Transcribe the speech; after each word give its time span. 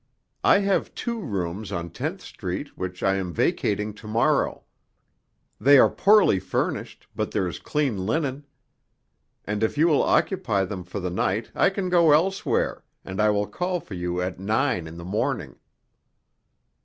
"I 0.43 0.57
have 0.61 0.95
two 0.95 1.19
rooms 1.21 1.71
on 1.71 1.91
Tenth 1.91 2.21
Street 2.21 2.75
which 2.75 3.03
I 3.03 3.17
am 3.17 3.31
vacating 3.31 3.93
to 3.93 4.07
morrow. 4.07 4.63
They 5.59 5.77
are 5.77 5.91
poorly 5.91 6.39
furnished, 6.39 7.05
but 7.15 7.29
there 7.29 7.47
is 7.47 7.59
clean 7.59 8.03
linen; 8.07 8.47
and 9.45 9.61
if 9.61 9.77
you 9.77 9.87
will 9.87 10.01
occupy 10.01 10.65
them 10.65 10.83
for 10.85 10.99
the 10.99 11.11
night 11.11 11.51
I 11.53 11.69
can 11.69 11.87
go 11.87 12.13
elsewhere, 12.13 12.83
and 13.05 13.21
I 13.21 13.29
will 13.29 13.45
call 13.45 13.79
for 13.79 13.93
you 13.93 14.19
at 14.23 14.39
nine 14.39 14.87
in 14.87 14.97
the 14.97 15.05
morning." 15.05 15.57